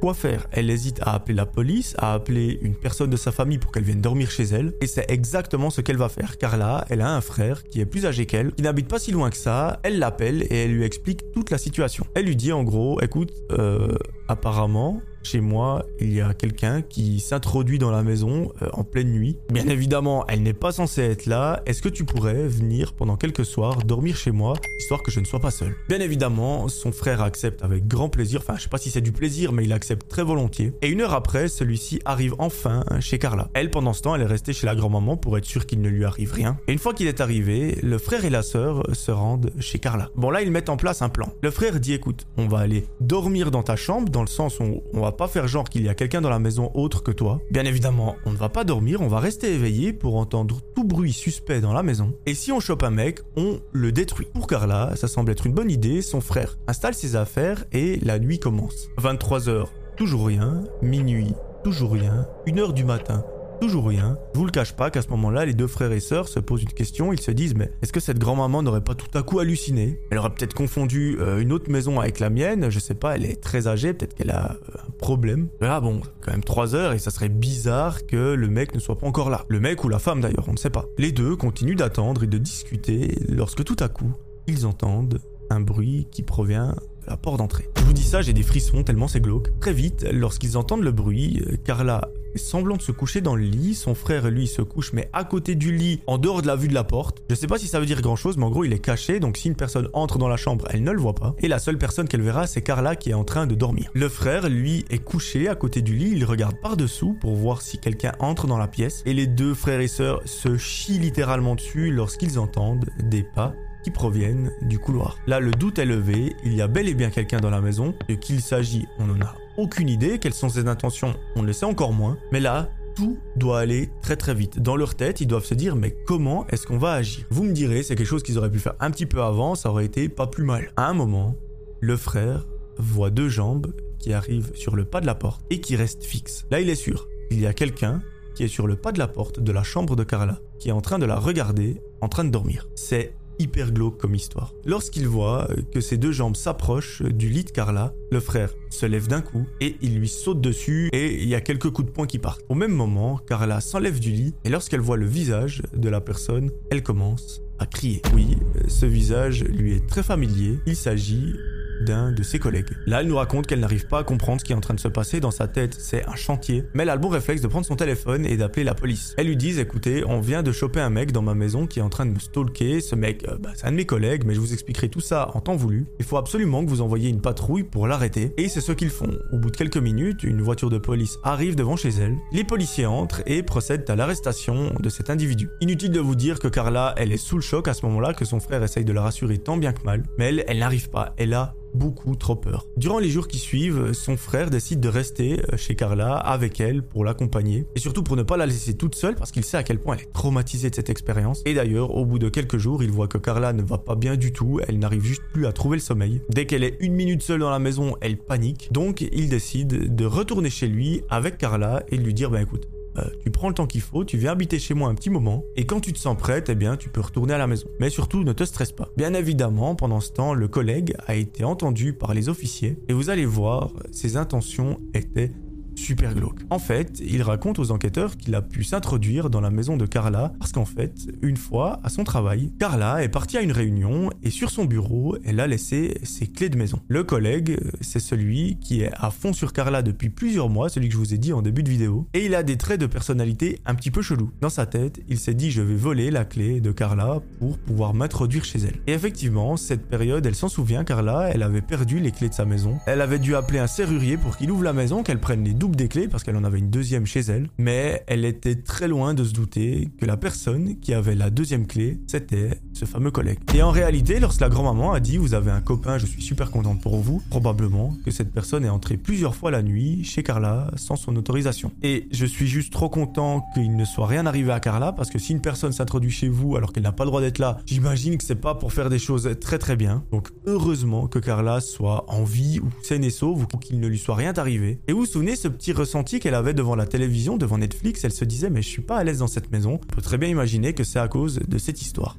quoi 0.00 0.14
faire. 0.14 0.46
Elle 0.52 0.70
hésite 0.70 1.00
à 1.02 1.14
appeler 1.14 1.34
la 1.34 1.46
police, 1.46 1.94
à 1.98 2.14
appeler 2.14 2.58
une 2.62 2.74
personne 2.74 3.10
de 3.10 3.16
sa 3.16 3.32
famille 3.32 3.58
pour 3.58 3.72
qu'elle 3.72 3.84
vienne 3.84 4.00
dormir 4.00 4.30
chez 4.30 4.44
elle. 4.44 4.74
Et 4.80 4.86
c'est 4.86 5.10
exactement 5.10 5.70
ce 5.70 5.80
qu'elle 5.80 5.96
va 5.96 6.08
faire. 6.08 6.38
Car 6.38 6.56
là, 6.56 6.84
elle 6.88 7.00
a 7.00 7.14
un 7.14 7.20
frère 7.20 7.64
qui 7.64 7.80
est 7.80 7.86
plus 7.86 8.06
âgé 8.06 8.26
qu'elle, 8.26 8.52
qui 8.52 8.62
n'habite 8.62 8.88
pas 8.88 8.98
si 8.98 9.12
loin 9.12 9.30
que 9.30 9.36
ça. 9.36 9.80
Elle 9.82 9.98
l'appelle 9.98 10.42
et 10.42 10.64
elle 10.64 10.72
lui 10.72 10.84
explique 10.84 11.32
toute 11.32 11.50
la 11.50 11.58
situation. 11.58 12.06
Elle 12.14 12.26
lui 12.26 12.36
dit 12.36 12.52
en 12.52 12.64
gros, 12.64 13.00
écoute, 13.00 13.32
euh, 13.52 13.96
apparemment, 14.28 15.02
chez 15.22 15.40
moi, 15.40 15.84
il 16.00 16.12
y 16.12 16.20
a 16.20 16.34
quelqu'un 16.34 16.82
qui 16.82 17.20
s'introduit 17.20 17.78
dans 17.78 17.90
la 17.90 18.02
maison 18.02 18.52
euh, 18.62 18.68
en 18.72 18.84
pleine 18.84 19.10
nuit. 19.10 19.36
Bien 19.50 19.68
évidemment, 19.68 20.24
elle 20.28 20.42
n'est 20.42 20.52
pas 20.52 20.72
censée 20.72 21.02
être 21.02 21.26
là. 21.26 21.62
Est-ce 21.66 21.82
que 21.82 21.88
tu 21.88 22.04
pourrais 22.04 22.48
venir 22.48 22.92
pendant 22.94 23.16
quelques 23.16 23.44
soirs 23.44 23.78
dormir 23.84 24.16
chez 24.16 24.30
moi, 24.30 24.54
histoire 24.78 25.02
que 25.02 25.10
je 25.10 25.20
ne 25.20 25.24
sois 25.24 25.40
pas 25.40 25.50
seul? 25.50 25.74
Bien 25.88 26.00
évidemment, 26.00 26.68
son 26.68 26.92
frère 26.92 27.22
accepte 27.22 27.62
avec 27.62 27.86
grand 27.86 28.08
plaisir. 28.08 28.40
Enfin, 28.42 28.56
je 28.56 28.62
sais 28.62 28.68
pas 28.68 28.78
si 28.78 28.90
c'est 28.90 29.00
du 29.00 29.12
plaisir, 29.12 29.52
mais 29.52 29.64
il 29.64 29.72
accepte 29.72 30.08
très 30.08 30.22
volontiers. 30.22 30.72
Et 30.82 30.88
une 30.88 31.00
heure 31.00 31.14
après, 31.14 31.48
celui-ci 31.48 32.00
arrive 32.04 32.34
enfin 32.38 32.84
chez 33.00 33.18
Carla. 33.18 33.48
Elle, 33.54 33.70
pendant 33.70 33.92
ce 33.92 34.02
temps, 34.02 34.14
elle 34.14 34.22
est 34.22 34.26
restée 34.26 34.52
chez 34.52 34.66
la 34.66 34.74
grand-maman 34.74 35.16
pour 35.16 35.36
être 35.36 35.44
sûre 35.44 35.66
qu'il 35.66 35.80
ne 35.80 35.88
lui 35.88 36.04
arrive 36.04 36.32
rien. 36.32 36.58
Et 36.68 36.72
une 36.72 36.78
fois 36.78 36.94
qu'il 36.94 37.06
est 37.06 37.20
arrivé, 37.20 37.78
le 37.82 37.98
frère 37.98 38.24
et 38.24 38.30
la 38.30 38.42
sœur 38.42 38.84
se 38.92 39.10
rendent 39.10 39.52
chez 39.58 39.78
Carla. 39.78 40.10
Bon 40.14 40.30
là, 40.30 40.42
ils 40.42 40.50
mettent 40.50 40.68
en 40.68 40.76
place 40.76 41.02
un 41.02 41.08
plan. 41.08 41.32
Le 41.42 41.50
frère 41.50 41.78
dit 41.80 41.92
écoute, 41.92 42.26
on 42.36 42.46
va 42.46 42.58
aller 42.58 42.86
dormir 43.00 43.50
dans 43.50 43.62
ta 43.62 43.76
chambre, 43.76 44.08
dans 44.08 44.22
le 44.22 44.28
sens 44.28 44.60
où 44.60 44.82
on 44.92 45.00
va 45.00 45.09
pas 45.12 45.28
faire 45.28 45.48
genre 45.48 45.68
qu'il 45.68 45.82
y 45.82 45.88
a 45.88 45.94
quelqu'un 45.94 46.20
dans 46.20 46.30
la 46.30 46.38
maison 46.38 46.70
autre 46.74 47.02
que 47.02 47.10
toi. 47.10 47.40
Bien 47.50 47.64
évidemment, 47.64 48.16
on 48.26 48.32
ne 48.32 48.36
va 48.36 48.48
pas 48.48 48.64
dormir, 48.64 49.00
on 49.00 49.08
va 49.08 49.20
rester 49.20 49.54
éveillé 49.54 49.92
pour 49.92 50.16
entendre 50.16 50.60
tout 50.74 50.84
bruit 50.84 51.12
suspect 51.12 51.60
dans 51.60 51.72
la 51.72 51.82
maison. 51.82 52.12
Et 52.26 52.34
si 52.34 52.52
on 52.52 52.60
chope 52.60 52.82
un 52.82 52.90
mec, 52.90 53.20
on 53.36 53.60
le 53.72 53.92
détruit. 53.92 54.28
Pour 54.32 54.46
Carla, 54.46 54.94
ça 54.96 55.08
semble 55.08 55.30
être 55.30 55.46
une 55.46 55.54
bonne 55.54 55.70
idée, 55.70 56.02
son 56.02 56.20
frère 56.20 56.58
installe 56.66 56.94
ses 56.94 57.16
affaires 57.16 57.64
et 57.72 57.98
la 58.02 58.18
nuit 58.18 58.38
commence. 58.38 58.88
23h, 58.98 59.66
toujours 59.96 60.26
rien, 60.26 60.62
minuit, 60.82 61.34
toujours 61.64 61.92
rien, 61.92 62.26
1h 62.46 62.72
du 62.72 62.84
matin, 62.84 63.24
toujours 63.60 63.86
rien. 63.86 64.16
Je 64.34 64.38
vous 64.38 64.46
le 64.46 64.50
cache 64.50 64.72
pas 64.72 64.90
qu'à 64.90 65.02
ce 65.02 65.08
moment-là, 65.08 65.44
les 65.44 65.54
deux 65.54 65.66
frères 65.66 65.92
et 65.92 66.00
sœurs 66.00 66.28
se 66.28 66.40
posent 66.40 66.62
une 66.62 66.72
question. 66.72 67.12
Ils 67.12 67.20
se 67.20 67.30
disent 67.30 67.54
mais 67.54 67.70
est-ce 67.82 67.92
que 67.92 68.00
cette 68.00 68.18
grand-maman 68.18 68.62
n'aurait 68.62 68.80
pas 68.80 68.94
tout 68.94 69.16
à 69.16 69.22
coup 69.22 69.38
halluciné? 69.38 70.00
Elle 70.10 70.18
aurait 70.18 70.30
peut-être 70.30 70.54
confondu 70.54 71.18
euh, 71.20 71.40
une 71.40 71.52
autre 71.52 71.70
maison 71.70 72.00
avec 72.00 72.18
la 72.20 72.30
mienne. 72.30 72.70
Je 72.70 72.78
sais 72.78 72.94
pas. 72.94 73.16
Elle 73.16 73.26
est 73.26 73.40
très 73.40 73.68
âgée. 73.68 73.92
Peut-être 73.92 74.14
qu'elle 74.14 74.30
a 74.30 74.52
euh, 74.52 74.78
un 74.88 74.90
problème. 74.98 75.48
Là 75.60 75.80
bon, 75.80 76.00
quand 76.22 76.32
même 76.32 76.42
3 76.42 76.74
heures 76.74 76.92
et 76.92 76.98
ça 76.98 77.10
serait 77.10 77.28
bizarre 77.28 78.06
que 78.06 78.34
le 78.34 78.48
mec 78.48 78.74
ne 78.74 78.80
soit 78.80 78.98
pas 78.98 79.06
encore 79.06 79.30
là. 79.30 79.44
Le 79.48 79.60
mec 79.60 79.84
ou 79.84 79.88
la 79.88 79.98
femme 79.98 80.20
d'ailleurs, 80.20 80.46
on 80.48 80.52
ne 80.52 80.58
sait 80.58 80.70
pas. 80.70 80.86
Les 80.98 81.12
deux 81.12 81.36
continuent 81.36 81.76
d'attendre 81.76 82.24
et 82.24 82.26
de 82.26 82.38
discuter 82.38 83.14
lorsque 83.28 83.64
tout 83.64 83.76
à 83.78 83.88
coup, 83.88 84.12
ils 84.46 84.66
entendent 84.66 85.20
un 85.50 85.60
bruit 85.60 86.06
qui 86.10 86.22
provient 86.22 86.76
de 87.02 87.10
la 87.10 87.16
porte 87.16 87.38
d'entrée. 87.38 87.68
Je 87.76 87.82
vous 87.82 87.92
dis 87.92 88.02
ça, 88.02 88.22
j'ai 88.22 88.32
des 88.32 88.42
frissons 88.42 88.84
tellement 88.84 89.08
c'est 89.08 89.20
glauque. 89.20 89.48
Très 89.60 89.72
vite, 89.72 90.06
lorsqu'ils 90.12 90.56
entendent 90.56 90.84
le 90.84 90.92
bruit, 90.92 91.42
euh, 91.46 91.56
Carla 91.64 92.08
semblant 92.38 92.76
de 92.76 92.82
se 92.82 92.92
coucher 92.92 93.20
dans 93.20 93.36
le 93.36 93.42
lit. 93.42 93.74
Son 93.74 93.94
frère, 93.94 94.30
lui, 94.30 94.46
se 94.46 94.62
couche, 94.62 94.92
mais 94.92 95.08
à 95.12 95.24
côté 95.24 95.54
du 95.54 95.74
lit, 95.74 96.00
en 96.06 96.18
dehors 96.18 96.42
de 96.42 96.46
la 96.46 96.56
vue 96.56 96.68
de 96.68 96.74
la 96.74 96.84
porte. 96.84 97.22
Je 97.28 97.34
sais 97.34 97.46
pas 97.46 97.58
si 97.58 97.68
ça 97.68 97.80
veut 97.80 97.86
dire 97.86 98.00
grand 98.00 98.16
chose, 98.16 98.36
mais 98.36 98.44
en 98.44 98.50
gros, 98.50 98.64
il 98.64 98.72
est 98.72 98.78
caché, 98.78 99.20
donc 99.20 99.36
si 99.36 99.48
une 99.48 99.54
personne 99.54 99.88
entre 99.92 100.18
dans 100.18 100.28
la 100.28 100.36
chambre, 100.36 100.66
elle 100.70 100.82
ne 100.82 100.90
le 100.90 101.00
voit 101.00 101.14
pas. 101.14 101.34
Et 101.40 101.48
la 101.48 101.58
seule 101.58 101.78
personne 101.78 102.08
qu'elle 102.08 102.22
verra, 102.22 102.46
c'est 102.46 102.62
Carla 102.62 102.96
qui 102.96 103.10
est 103.10 103.14
en 103.14 103.24
train 103.24 103.46
de 103.46 103.54
dormir. 103.54 103.90
Le 103.94 104.08
frère, 104.08 104.48
lui, 104.48 104.84
est 104.90 104.98
couché 104.98 105.48
à 105.48 105.54
côté 105.54 105.82
du 105.82 105.94
lit, 105.94 106.12
il 106.12 106.24
regarde 106.24 106.56
par-dessous 106.60 107.16
pour 107.20 107.34
voir 107.34 107.62
si 107.62 107.78
quelqu'un 107.78 108.12
entre 108.18 108.46
dans 108.46 108.58
la 108.58 108.68
pièce. 108.68 109.02
Et 109.06 109.14
les 109.14 109.26
deux 109.26 109.54
frères 109.54 109.80
et 109.80 109.88
sœurs 109.88 110.20
se 110.24 110.56
chient 110.56 110.98
littéralement 110.98 111.54
dessus 111.54 111.90
lorsqu'ils 111.90 112.38
entendent 112.38 112.90
des 113.02 113.22
pas 113.22 113.54
qui 113.84 113.90
proviennent 113.90 114.52
du 114.62 114.78
couloir. 114.78 115.18
Là, 115.26 115.40
le 115.40 115.50
doute 115.52 115.78
est 115.78 115.84
levé, 115.84 116.34
il 116.44 116.54
y 116.54 116.62
a 116.62 116.68
bel 116.68 116.88
et 116.88 116.94
bien 116.94 117.10
quelqu'un 117.10 117.40
dans 117.40 117.50
la 117.50 117.60
maison, 117.60 117.94
de 118.08 118.14
qui 118.14 118.34
il 118.34 118.40
s'agit, 118.40 118.86
on 118.98 119.10
en 119.10 119.20
a 119.20 119.34
aucune 119.56 119.88
idée, 119.88 120.18
quelles 120.18 120.34
sont 120.34 120.48
ses 120.48 120.66
intentions, 120.68 121.14
on 121.36 121.42
le 121.42 121.52
sait 121.52 121.66
encore 121.66 121.92
moins, 121.92 122.16
mais 122.32 122.40
là, 122.40 122.70
tout 122.94 123.18
doit 123.36 123.60
aller 123.60 123.90
très 124.02 124.16
très 124.16 124.34
vite. 124.34 124.60
Dans 124.60 124.76
leur 124.76 124.94
tête, 124.94 125.20
ils 125.20 125.26
doivent 125.26 125.44
se 125.44 125.54
dire 125.54 125.76
mais 125.76 125.96
comment 126.06 126.46
est-ce 126.48 126.66
qu'on 126.66 126.78
va 126.78 126.92
agir? 126.92 127.24
Vous 127.30 127.44
me 127.44 127.52
direz, 127.52 127.82
c'est 127.82 127.96
quelque 127.96 128.06
chose 128.06 128.22
qu'ils 128.22 128.38
auraient 128.38 128.50
pu 128.50 128.58
faire 128.58 128.74
un 128.80 128.90
petit 128.90 129.06
peu 129.06 129.22
avant, 129.22 129.54
ça 129.54 129.70
aurait 129.70 129.84
été 129.84 130.08
pas 130.08 130.26
plus 130.26 130.44
mal. 130.44 130.72
À 130.76 130.88
un 130.88 130.94
moment, 130.94 131.36
le 131.80 131.96
frère 131.96 132.46
voit 132.78 133.10
deux 133.10 133.28
jambes 133.28 133.74
qui 133.98 134.12
arrivent 134.12 134.52
sur 134.54 134.76
le 134.76 134.84
pas 134.84 135.00
de 135.00 135.06
la 135.06 135.14
porte 135.14 135.42
et 135.50 135.60
qui 135.60 135.76
restent 135.76 136.04
fixes. 136.04 136.46
Là, 136.50 136.60
il 136.60 136.70
est 136.70 136.74
sûr, 136.74 137.08
il 137.30 137.40
y 137.40 137.46
a 137.46 137.52
quelqu'un 137.52 138.02
qui 138.34 138.44
est 138.44 138.48
sur 138.48 138.66
le 138.66 138.76
pas 138.76 138.92
de 138.92 138.98
la 138.98 139.08
porte 139.08 139.40
de 139.40 139.52
la 139.52 139.62
chambre 139.62 139.96
de 139.96 140.04
Carla, 140.04 140.40
qui 140.58 140.68
est 140.68 140.72
en 140.72 140.80
train 140.80 140.98
de 140.98 141.06
la 141.06 141.16
regarder, 141.16 141.80
en 142.00 142.08
train 142.08 142.24
de 142.24 142.30
dormir. 142.30 142.68
C'est 142.74 143.14
hyper 143.40 143.72
glauque 143.72 143.98
comme 143.98 144.14
histoire. 144.14 144.54
Lorsqu'il 144.64 145.08
voit 145.08 145.48
que 145.72 145.80
ses 145.80 145.96
deux 145.96 146.12
jambes 146.12 146.36
s'approchent 146.36 147.02
du 147.02 147.28
lit 147.30 147.44
de 147.44 147.50
Carla, 147.50 147.94
le 148.12 148.20
frère 148.20 148.54
se 148.68 148.86
lève 148.86 149.08
d'un 149.08 149.22
coup 149.22 149.46
et 149.60 149.76
il 149.80 149.98
lui 149.98 150.08
saute 150.08 150.40
dessus 150.40 150.90
et 150.92 151.22
il 151.22 151.28
y 151.28 151.34
a 151.34 151.40
quelques 151.40 151.70
coups 151.70 151.88
de 151.88 151.92
poing 151.92 152.06
qui 152.06 152.18
partent. 152.18 152.42
Au 152.48 152.54
même 152.54 152.72
moment, 152.72 153.16
Carla 153.16 153.60
s'enlève 153.60 153.98
du 153.98 154.10
lit 154.10 154.34
et 154.44 154.50
lorsqu'elle 154.50 154.80
voit 154.80 154.96
le 154.96 155.06
visage 155.06 155.62
de 155.74 155.88
la 155.88 156.00
personne, 156.00 156.50
elle 156.70 156.82
commence 156.82 157.40
à 157.58 157.66
crier. 157.66 158.02
Oui, 158.14 158.36
ce 158.68 158.86
visage 158.86 159.44
lui 159.44 159.74
est 159.74 159.86
très 159.86 160.02
familier. 160.02 160.58
Il 160.66 160.76
s'agit 160.76 161.34
d'un 161.80 162.12
de 162.12 162.22
ses 162.22 162.38
collègues. 162.38 162.70
Là, 162.86 163.00
elle 163.00 163.08
nous 163.08 163.16
raconte 163.16 163.46
qu'elle 163.46 163.60
n'arrive 163.60 163.86
pas 163.86 164.00
à 164.00 164.04
comprendre 164.04 164.40
ce 164.40 164.44
qui 164.44 164.52
est 164.52 164.56
en 164.56 164.60
train 164.60 164.74
de 164.74 164.80
se 164.80 164.88
passer 164.88 165.20
dans 165.20 165.30
sa 165.30 165.48
tête, 165.48 165.74
c'est 165.78 166.06
un 166.06 166.16
chantier, 166.16 166.64
mais 166.74 166.82
elle 166.82 166.90
a 166.90 166.94
le 166.94 167.00
bon 167.00 167.08
réflexe 167.08 167.42
de 167.42 167.48
prendre 167.48 167.66
son 167.66 167.76
téléphone 167.76 168.26
et 168.26 168.36
d'appeler 168.36 168.64
la 168.64 168.74
police. 168.74 169.14
Elle 169.16 169.26
lui 169.26 169.36
dit 169.36 169.58
écoutez, 169.58 170.04
on 170.06 170.20
vient 170.20 170.42
de 170.42 170.52
choper 170.52 170.80
un 170.80 170.90
mec 170.90 171.12
dans 171.12 171.22
ma 171.22 171.34
maison 171.34 171.66
qui 171.66 171.78
est 171.78 171.82
en 171.82 171.88
train 171.88 172.06
de 172.06 172.12
me 172.12 172.18
stalker, 172.18 172.80
ce 172.80 172.94
mec, 172.94 173.26
euh, 173.28 173.36
bah, 173.38 173.50
c'est 173.54 173.66
un 173.66 173.72
de 173.72 173.76
mes 173.76 173.86
collègues, 173.86 174.24
mais 174.24 174.34
je 174.34 174.40
vous 174.40 174.52
expliquerai 174.52 174.88
tout 174.88 175.00
ça 175.00 175.30
en 175.34 175.40
temps 175.40 175.56
voulu. 175.56 175.86
Il 175.98 176.04
faut 176.04 176.16
absolument 176.16 176.64
que 176.64 176.70
vous 176.70 176.80
envoyiez 176.80 177.08
une 177.08 177.20
patrouille 177.20 177.64
pour 177.64 177.86
l'arrêter, 177.86 178.32
et 178.36 178.48
c'est 178.48 178.60
ce 178.60 178.72
qu'ils 178.72 178.90
font. 178.90 179.10
Au 179.32 179.38
bout 179.38 179.50
de 179.50 179.56
quelques 179.56 179.76
minutes, 179.76 180.22
une 180.22 180.42
voiture 180.42 180.70
de 180.70 180.78
police 180.78 181.18
arrive 181.22 181.56
devant 181.56 181.76
chez 181.76 181.90
elle, 181.90 182.16
les 182.32 182.44
policiers 182.44 182.86
entrent 182.86 183.22
et 183.26 183.42
procèdent 183.42 183.88
à 183.88 183.96
l'arrestation 183.96 184.72
de 184.78 184.88
cet 184.88 185.10
individu. 185.10 185.48
Inutile 185.60 185.90
de 185.90 186.00
vous 186.00 186.14
dire 186.14 186.38
que 186.38 186.48
Carla, 186.48 186.94
elle 186.96 187.12
est 187.12 187.16
sous 187.16 187.36
le 187.36 187.42
choc 187.42 187.68
à 187.68 187.74
ce 187.74 187.84
moment-là, 187.86 188.14
que 188.14 188.24
son 188.24 188.40
frère 188.40 188.62
essaye 188.62 188.84
de 188.84 188.92
la 188.92 189.02
rassurer 189.02 189.38
tant 189.38 189.56
bien 189.56 189.72
que 189.72 189.84
mal, 189.84 190.02
mais 190.18 190.26
elle, 190.26 190.44
elle 190.46 190.58
n'arrive 190.58 190.90
pas, 190.90 191.14
elle 191.16 191.34
a 191.34 191.54
beaucoup 191.74 192.16
trop 192.16 192.36
peur. 192.36 192.66
Durant 192.76 192.98
les 192.98 193.10
jours 193.10 193.28
qui 193.28 193.38
suivent, 193.38 193.92
son 193.92 194.16
frère 194.16 194.50
décide 194.50 194.80
de 194.80 194.88
rester 194.88 195.40
euh, 195.52 195.56
chez 195.56 195.74
Carla 195.74 196.16
avec 196.16 196.60
elle 196.60 196.82
pour 196.82 197.04
l'accompagner 197.04 197.66
et 197.74 197.80
surtout 197.80 198.02
pour 198.02 198.16
ne 198.16 198.22
pas 198.22 198.36
la 198.36 198.46
laisser 198.46 198.74
toute 198.74 198.94
seule 198.94 199.14
parce 199.14 199.30
qu'il 199.30 199.44
sait 199.44 199.56
à 199.56 199.62
quel 199.62 199.78
point 199.78 199.96
elle 199.96 200.02
est 200.02 200.12
traumatisée 200.12 200.70
de 200.70 200.74
cette 200.74 200.90
expérience. 200.90 201.42
Et 201.46 201.54
d'ailleurs, 201.54 201.94
au 201.94 202.04
bout 202.04 202.18
de 202.18 202.28
quelques 202.28 202.58
jours, 202.58 202.82
il 202.82 202.90
voit 202.90 203.08
que 203.08 203.18
Carla 203.18 203.52
ne 203.52 203.62
va 203.62 203.78
pas 203.78 203.94
bien 203.94 204.16
du 204.16 204.32
tout, 204.32 204.60
elle 204.66 204.78
n'arrive 204.78 205.04
juste 205.04 205.22
plus 205.32 205.46
à 205.46 205.52
trouver 205.52 205.76
le 205.76 205.82
sommeil. 205.82 206.20
Dès 206.30 206.46
qu'elle 206.46 206.64
est 206.64 206.76
une 206.80 206.94
minute 206.94 207.22
seule 207.22 207.40
dans 207.40 207.50
la 207.50 207.58
maison, 207.58 207.96
elle 208.00 208.16
panique. 208.16 208.68
Donc, 208.72 209.00
il 209.00 209.28
décide 209.28 209.94
de 209.94 210.04
retourner 210.04 210.50
chez 210.50 210.66
lui 210.66 211.02
avec 211.08 211.38
Carla 211.38 211.82
et 211.88 211.98
de 211.98 212.02
lui 212.02 212.14
dire, 212.14 212.30
bah 212.30 212.42
écoute, 212.42 212.68
euh, 213.00 213.08
tu 213.22 213.30
prends 213.30 213.48
le 213.48 213.54
temps 213.54 213.66
qu'il 213.66 213.80
faut, 213.80 214.04
tu 214.04 214.16
viens 214.16 214.32
habiter 214.32 214.58
chez 214.58 214.74
moi 214.74 214.88
un 214.88 214.94
petit 214.94 215.10
moment, 215.10 215.44
et 215.56 215.66
quand 215.66 215.80
tu 215.80 215.92
te 215.92 215.98
sens 215.98 216.16
prête, 216.16 216.48
eh 216.48 216.54
bien, 216.54 216.76
tu 216.76 216.88
peux 216.88 217.00
retourner 217.00 217.34
à 217.34 217.38
la 217.38 217.46
maison. 217.46 217.68
Mais 217.78 217.90
surtout, 217.90 218.24
ne 218.24 218.32
te 218.32 218.44
stresse 218.44 218.72
pas. 218.72 218.88
Bien 218.96 219.14
évidemment, 219.14 219.74
pendant 219.74 220.00
ce 220.00 220.12
temps, 220.12 220.34
le 220.34 220.48
collègue 220.48 220.94
a 221.06 221.14
été 221.14 221.44
entendu 221.44 221.92
par 221.92 222.14
les 222.14 222.28
officiers, 222.28 222.78
et 222.88 222.92
vous 222.92 223.10
allez 223.10 223.26
voir, 223.26 223.72
ses 223.90 224.16
intentions 224.16 224.78
étaient 224.94 225.32
super 225.80 226.14
glauque. 226.14 226.40
En 226.50 226.58
fait, 226.58 227.00
il 227.00 227.22
raconte 227.22 227.58
aux 227.58 227.70
enquêteurs 227.70 228.16
qu'il 228.16 228.34
a 228.34 228.42
pu 228.42 228.62
s'introduire 228.64 229.30
dans 229.30 229.40
la 229.40 229.50
maison 229.50 229.76
de 229.76 229.86
Carla 229.86 230.32
parce 230.38 230.52
qu'en 230.52 230.64
fait, 230.64 230.92
une 231.22 231.36
fois, 231.36 231.80
à 231.82 231.88
son 231.88 232.04
travail, 232.04 232.52
Carla 232.58 233.02
est 233.02 233.08
partie 233.08 233.38
à 233.38 233.40
une 233.40 233.52
réunion 233.52 234.10
et 234.22 234.30
sur 234.30 234.50
son 234.50 234.66
bureau, 234.66 235.16
elle 235.24 235.40
a 235.40 235.46
laissé 235.46 235.98
ses 236.02 236.26
clés 236.26 236.50
de 236.50 236.58
maison. 236.58 236.80
Le 236.88 237.02
collègue, 237.02 237.58
c'est 237.80 238.00
celui 238.00 238.58
qui 238.60 238.82
est 238.82 238.90
à 238.94 239.10
fond 239.10 239.32
sur 239.32 239.52
Carla 239.52 239.82
depuis 239.82 240.10
plusieurs 240.10 240.48
mois, 240.48 240.68
celui 240.68 240.88
que 240.88 240.94
je 240.94 240.98
vous 240.98 241.14
ai 241.14 241.18
dit 241.18 241.32
en 241.32 241.42
début 241.42 241.62
de 241.62 241.70
vidéo, 241.70 242.06
et 242.14 242.26
il 242.26 242.34
a 242.34 242.42
des 242.42 242.56
traits 242.56 242.80
de 242.80 242.86
personnalité 242.86 243.58
un 243.64 243.74
petit 243.74 243.90
peu 243.90 244.02
chelous. 244.02 244.30
Dans 244.40 244.50
sa 244.50 244.66
tête, 244.66 245.00
il 245.08 245.18
s'est 245.18 245.34
dit 245.34 245.50
je 245.50 245.62
vais 245.62 245.74
voler 245.74 246.10
la 246.10 246.24
clé 246.24 246.60
de 246.60 246.72
Carla 246.72 247.20
pour 247.38 247.58
pouvoir 247.58 247.94
m'introduire 247.94 248.44
chez 248.44 248.58
elle. 248.58 248.80
Et 248.86 248.92
effectivement, 248.92 249.56
cette 249.56 249.88
période, 249.88 250.26
elle 250.26 250.34
s'en 250.34 250.48
souvient, 250.48 250.84
Carla, 250.84 251.30
elle 251.32 251.42
avait 251.42 251.62
perdu 251.62 252.00
les 252.00 252.12
clés 252.12 252.28
de 252.28 252.34
sa 252.34 252.44
maison. 252.44 252.78
Elle 252.86 253.00
avait 253.00 253.18
dû 253.18 253.34
appeler 253.34 253.58
un 253.58 253.66
serrurier 253.66 254.18
pour 254.18 254.36
qu'il 254.36 254.50
ouvre 254.50 254.64
la 254.64 254.72
maison, 254.72 255.02
qu'elle 255.02 255.20
prenne 255.20 255.44
les 255.44 255.54
doubles 255.54 255.69
des 255.76 255.88
clés 255.88 256.08
parce 256.08 256.22
qu'elle 256.22 256.36
en 256.36 256.44
avait 256.44 256.58
une 256.58 256.70
deuxième 256.70 257.06
chez 257.06 257.20
elle. 257.20 257.48
Mais 257.58 258.02
elle 258.06 258.24
était 258.24 258.56
très 258.56 258.88
loin 258.88 259.14
de 259.14 259.24
se 259.24 259.32
douter 259.32 259.88
que 259.98 260.06
la 260.06 260.16
personne 260.16 260.78
qui 260.80 260.94
avait 260.94 261.14
la 261.14 261.30
deuxième 261.30 261.66
clé, 261.66 261.98
c'était 262.06 262.60
ce 262.72 262.84
fameux 262.84 263.10
collègue. 263.10 263.38
Et 263.54 263.62
en 263.62 263.70
réalité, 263.70 264.20
lorsque 264.20 264.40
la 264.40 264.48
grand-maman 264.48 264.92
a 264.92 265.00
dit 265.00 265.16
vous 265.16 265.34
avez 265.34 265.50
un 265.50 265.60
copain, 265.60 265.98
je 265.98 266.06
suis 266.06 266.22
super 266.22 266.50
contente 266.50 266.80
pour 266.80 266.96
vous, 266.96 267.22
probablement 267.30 267.96
que 268.04 268.10
cette 268.10 268.32
personne 268.32 268.64
est 268.64 268.70
entrée 268.70 268.96
plusieurs 268.96 269.34
fois 269.34 269.50
la 269.50 269.62
nuit 269.62 270.04
chez 270.04 270.22
Carla 270.22 270.70
sans 270.76 270.96
son 270.96 271.16
autorisation. 271.16 271.72
Et 271.82 272.08
je 272.10 272.26
suis 272.26 272.46
juste 272.46 272.72
trop 272.72 272.88
content 272.88 273.44
qu'il 273.54 273.76
ne 273.76 273.84
soit 273.84 274.06
rien 274.06 274.26
arrivé 274.26 274.52
à 274.52 274.60
Carla 274.60 274.92
parce 274.92 275.10
que 275.10 275.18
si 275.18 275.32
une 275.32 275.40
personne 275.40 275.72
s'introduit 275.72 276.10
chez 276.10 276.28
vous 276.28 276.56
alors 276.56 276.72
qu'elle 276.72 276.82
n'a 276.82 276.92
pas 276.92 277.04
le 277.04 277.10
droit 277.10 277.20
d'être 277.20 277.38
là, 277.38 277.58
j'imagine 277.66 278.18
que 278.18 278.24
c'est 278.24 278.34
pas 278.34 278.54
pour 278.54 278.72
faire 278.72 278.90
des 278.90 278.98
choses 278.98 279.28
très 279.40 279.58
très 279.58 279.76
bien. 279.76 280.04
Donc 280.12 280.30
heureusement 280.46 281.06
que 281.06 281.18
Carla 281.18 281.60
soit 281.60 282.04
en 282.08 282.24
vie 282.24 282.60
ou 282.60 282.68
saine 282.82 283.04
et 283.04 283.10
sauve 283.10 283.42
ou 283.42 283.58
qu'il 283.58 283.80
ne 283.80 283.86
lui 283.86 283.98
soit 283.98 284.14
rien 284.14 284.32
arrivé. 284.36 284.80
Et 284.88 284.92
vous 284.92 285.00
vous 285.00 285.06
souvenez 285.06 285.36
ce 285.36 285.48
petit 285.50 285.72
ressenti 285.72 286.20
qu'elle 286.20 286.34
avait 286.34 286.54
devant 286.54 286.74
la 286.74 286.86
télévision, 286.86 287.36
devant 287.36 287.58
Netflix, 287.58 288.04
elle 288.04 288.12
se 288.12 288.24
disait 288.24 288.50
mais 288.50 288.62
je 288.62 288.68
suis 288.68 288.82
pas 288.82 288.96
à 288.96 289.04
l'aise 289.04 289.18
dans 289.18 289.26
cette 289.26 289.50
maison. 289.52 289.74
On 289.74 289.94
peut 289.94 290.02
très 290.02 290.18
bien 290.18 290.28
imaginer 290.28 290.74
que 290.74 290.84
c'est 290.84 290.98
à 290.98 291.08
cause 291.08 291.40
de 291.46 291.58
cette 291.58 291.82
histoire. 291.82 292.16